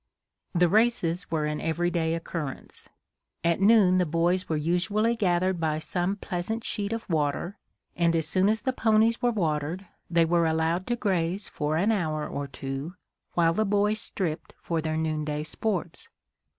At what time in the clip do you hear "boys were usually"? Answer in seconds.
4.07-5.15